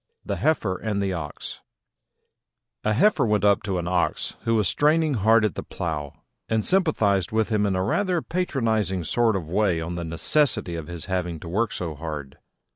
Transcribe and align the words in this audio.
THE 0.25 0.37
HEIFER 0.37 0.77
AND 0.77 0.99
THE 0.99 1.13
OX 1.13 1.59
A 2.83 2.93
Heifer 2.93 3.23
went 3.23 3.43
up 3.45 3.61
to 3.61 3.77
an 3.77 3.87
Ox, 3.87 4.35
who 4.45 4.55
was 4.55 4.67
straining 4.67 5.13
hard 5.13 5.45
at 5.45 5.53
the 5.53 5.61
plough, 5.61 6.23
and 6.49 6.65
sympathised 6.65 7.31
with 7.31 7.49
him 7.49 7.67
in 7.67 7.75
a 7.75 7.83
rather 7.83 8.23
patronising 8.23 9.03
sort 9.03 9.35
of 9.35 9.47
way 9.47 9.79
on 9.79 9.93
the 9.93 10.03
necessity 10.03 10.73
of 10.73 10.87
his 10.87 11.05
having 11.05 11.39
to 11.41 11.47
work 11.47 11.71
so 11.71 11.93
hard. 11.93 12.39